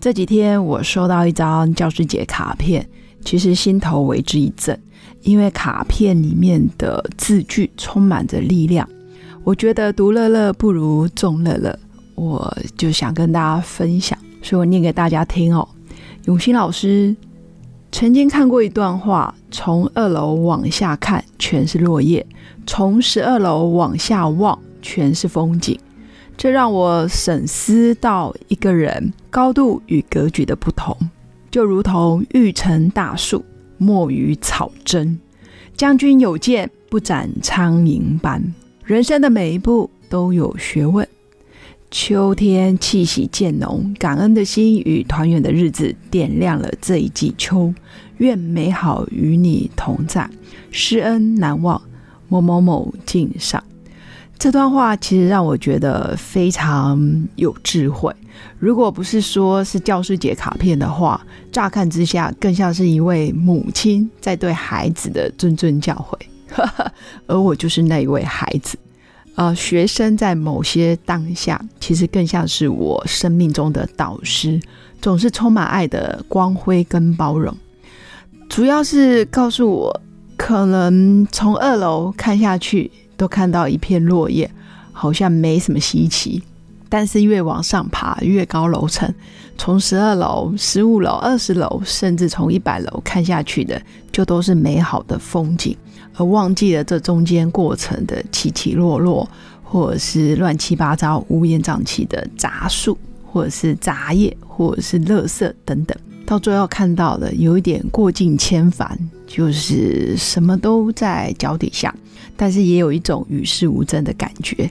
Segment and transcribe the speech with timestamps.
[0.00, 2.88] 这几天我收到一张教师节卡片，
[3.24, 4.80] 其实心头为之一震，
[5.22, 8.88] 因为卡片里面的字句充满着力量。
[9.42, 11.76] 我觉得独乐乐不如众乐乐，
[12.14, 15.68] 我就想跟大家分享，所以我念给大家听哦。
[16.26, 17.14] 永新老师
[17.90, 22.24] 曾经看过一段话：从二楼往下看，全是落叶；
[22.68, 25.76] 从十二楼往下望，全是风景。
[26.38, 30.96] 这让我审思到一个人高度与格局的不同，
[31.50, 33.44] 就如同欲成大树，
[33.76, 35.18] 莫与草争。
[35.76, 38.54] 将军有剑，不斩苍蝇般。
[38.84, 41.06] 人生的每一步都有学问。
[41.90, 47.74] 秋天气息渐浓，感恩的心与团圆的日子点亮了这一季秋。
[48.18, 50.30] 愿美好与你同在，
[50.70, 51.82] 施恩难忘。
[52.28, 53.60] 某某某敬上。
[54.38, 58.14] 这段话其实让我觉得非常有智慧。
[58.58, 66.16] 如果不是说是教师节卡片的话，乍看之下更像是一位母亲在对孩子的谆谆教诲。
[67.26, 68.78] 而我就是那一位孩子。
[69.34, 74.60] 呃，学生在某些当下，其实更像是我生命中的导师，
[75.02, 77.52] 总是充满爱的光辉跟包容。
[78.48, 80.00] 主要是告诉我，
[80.36, 82.90] 可能从二楼看下去。
[83.18, 84.50] 都看到一片落叶，
[84.92, 86.42] 好像没什么稀奇。
[86.88, 89.12] 但是越往上爬，越高楼层，
[89.58, 93.78] 从十二楼、十五楼、二十楼，甚至从一百楼看下去的，
[94.10, 95.76] 就都是美好的风景，
[96.14, 99.28] 而忘记了这中间过程的起起落落，
[99.62, 102.96] 或者是乱七八糟、乌烟瘴气的杂树，
[103.26, 105.94] 或者是杂叶，或者是垃圾等等。
[106.28, 108.86] 到最后看到的有一点过尽千帆，
[109.26, 111.94] 就是什么都在脚底下，
[112.36, 114.70] 但是也有一种与世无争的感觉，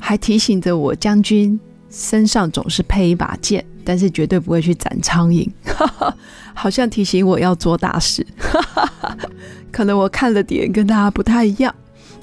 [0.00, 1.58] 还提醒着我将军
[1.88, 5.48] 身上总是配一把剑，但是绝对不会去斩苍蝇，
[6.52, 8.26] 好像提醒我要做大事。
[9.70, 11.72] 可能我看了点跟他不太一样，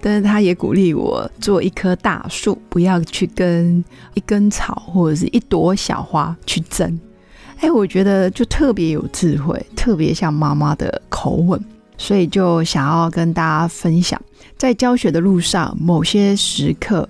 [0.00, 3.84] 但是他也鼓励我做一棵大树，不要去跟
[4.14, 6.96] 一根草或者是一朵小花去争。
[7.60, 11.60] 哎，我觉得就特别有智慧，特别像妈妈的口吻，
[11.96, 14.20] 所以就想要跟大家分享，
[14.56, 17.08] 在教学的路上，某些时刻，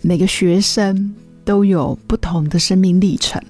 [0.00, 1.14] 每个学生
[1.44, 3.40] 都有不同的生命历程，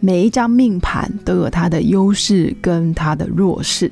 [0.00, 3.90] 每一张命盘都有它的优势跟它的弱势。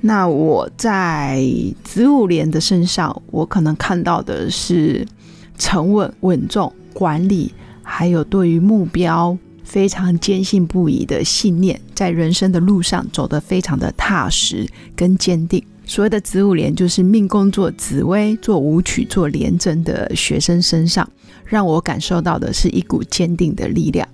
[0.00, 1.40] 那我在
[1.84, 5.06] 子午连的身上，我可能看到的是
[5.56, 9.38] 沉稳、稳重、管理，还有对于目标。
[9.66, 15.62] 非常坚信不疑的信念，在人生的路上走得非常的踏实跟坚定。
[15.84, 21.08] 所谓的子午连，就是命宫做紫薇、做武曲、做廉贞的学生身上，
[21.44, 24.08] 让我感受到的是一股坚定的力量。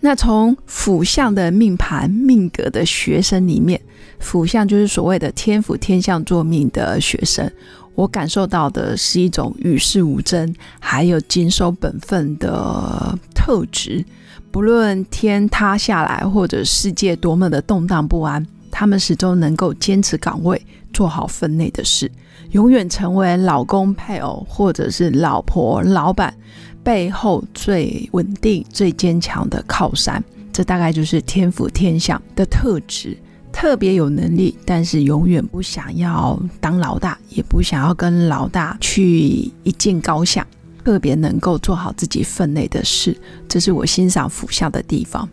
[0.00, 3.80] 那从辅相的命盘命格的学生里面，
[4.20, 7.50] 辅相就是所谓的天府天相做命的学生，
[7.96, 14.04] 我感受到的是一种与世无争，还有谨守本分的特质。
[14.50, 20.60] 不论天塌下来，或者世界多么的动荡不安，他们始终能够坚持岗位，
[20.92, 22.10] 做好分内的事，
[22.52, 26.34] 永远成为老公、配偶，或者是老婆、老板
[26.82, 30.22] 背后最稳定、最坚强的靠山。
[30.50, 33.16] 这大概就是天府天相的特质，
[33.52, 40.44] 特别有能力，但是永远不想要当老大，也不想要跟老大去一较高下。
[40.84, 43.14] 特别能够做好自己分内的事，
[43.46, 45.28] 这是我欣赏辅相的地方。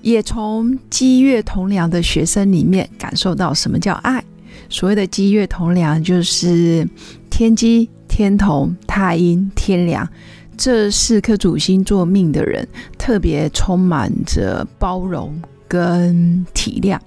[0.00, 4.24] 也从积月同梁的学生里面感受到什么叫爱。
[4.70, 6.88] 所谓的积月同梁，就是
[7.28, 10.08] 天机、天同、太阴、天梁
[10.56, 15.38] 这四颗主星做命的人，特别充满着包容
[15.68, 16.98] 跟体谅。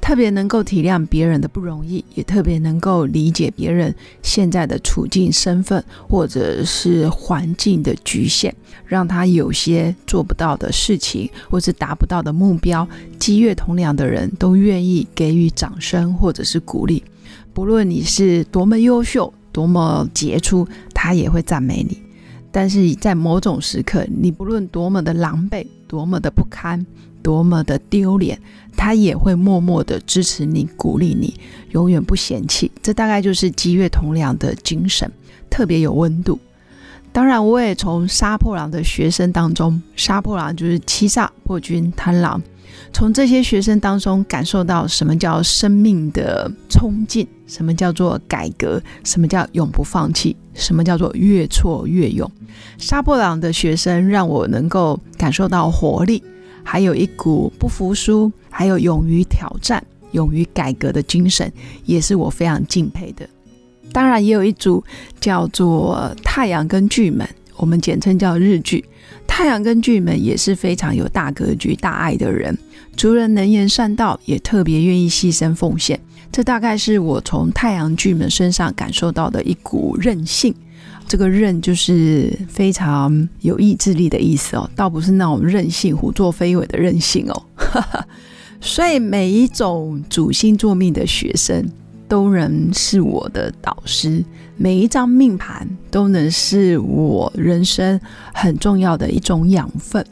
[0.00, 8.54] 特别能够体谅别人的不容易，也特别能够理解别人现在的处境、身份或者是环境的局限，
[8.86, 12.88] 让他有些做不到的事情，或是达不到的目标。
[13.18, 17.02] 积月同梁的人都愿意给予掌声或者是鼓励，
[17.52, 21.98] 不论你是多么优秀、多么杰出，他也会赞美你。
[22.50, 26.84] 但是在某种时刻，你不论多么的狼狈、多么的不堪、
[27.28, 28.40] 多么的丢脸，
[28.74, 31.34] 他也会默默的支持你、鼓励你，
[31.72, 32.72] 永远不嫌弃。
[32.82, 35.12] 这大概就是积月同僚的精神，
[35.50, 36.38] 特别有温度。
[37.12, 42.40] 当然，我也从杀破狼的学生当中，杀破狼就是欺诈、破军、贪狼。
[42.94, 52.30] 从这些学生当中感受到什么叫生命的冲劲，什么叫做改革，什么叫永不放弃，什么叫做越挫越勇。
[52.78, 56.22] 杀破狼的学生让我能够感受到活力，
[56.70, 61.50] 还有一股不服输，还有勇于挑战、勇于改革的精神，
[61.86, 63.26] 也是我非常敬佩的。
[63.90, 64.84] 当然，也有一组
[65.18, 67.26] 叫做太阳跟巨门，
[67.56, 68.84] 我们简称叫日剧。
[69.26, 72.54] 太阳跟巨门也是非常有大格局、大爱的人，
[72.98, 75.98] 除了能言善道，也特别愿意牺牲奉献。
[76.30, 80.54] 这大概是我从太阳巨门身上感受到的一股韧性。
[81.06, 87.42] 这个韧就是非常有意志力的意思哦，倒不是那种任性、胡作非为的任性哦。
[88.60, 91.68] 所以每一种主星座命的学生。
[92.08, 94.24] 都能是我的导师，
[94.56, 98.00] 每一张命盘都能是我人生
[98.32, 100.02] 很重要的一种养分。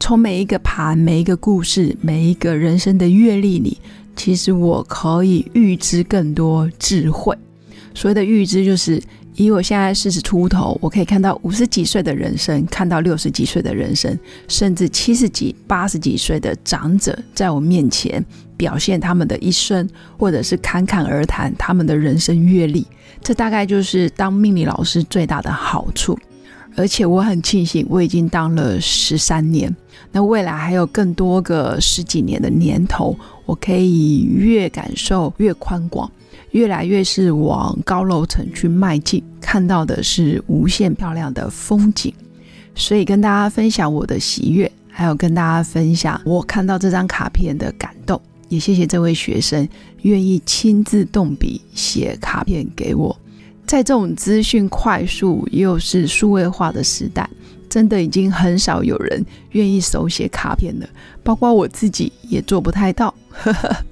[0.00, 3.76] 从每一个盘、每一个故事、每一个人生的阅历里，
[4.16, 7.36] 其实我可以预知更多智慧。
[7.92, 8.98] 所谓的预知，就是。
[9.34, 18.24] 以我现在四十出头，我可以看到五十几岁的人生，看到六十几岁的人生，甚至七十几、八十几岁的长者在我面前
[18.56, 19.88] 表现他们的一生，
[20.18, 22.86] 或者是侃侃而谈他们的人生阅历。
[23.22, 26.18] 这大概就是当命理老师最大的好处。
[26.74, 29.74] 而且我很庆幸，我已经当了十三年，
[30.10, 33.14] 那未来还有更多个十几年的年头，
[33.44, 36.10] 我可以越感受越宽广。
[36.52, 42.12] 越来越是往高楼层去迈进，看到的是无限漂亮的风景，
[42.74, 49.66] 所以跟大家分享我的喜悦，还有跟大家分享我看到这张卡片的感动，也谢谢这位学生
[50.02, 53.18] 愿意亲自动笔写卡片给我。
[53.66, 57.28] 在这种资讯快速又是数位化的时代，
[57.70, 60.86] 真的已经很少有人愿意手写卡片了，
[61.22, 63.14] 包括我自己也做不太到。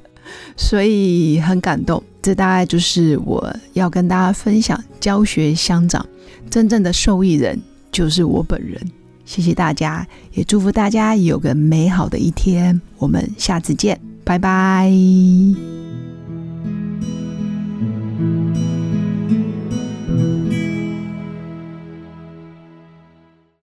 [0.57, 6.05] 所以很感动，这大概就是我要跟大家分享教学相长，
[6.49, 7.61] 真正的受益人
[7.91, 8.81] 就是我本人。
[9.25, 12.81] 谢谢大家，也祝福大家有个美好的一天。
[12.99, 14.91] 我们下次见，拜拜。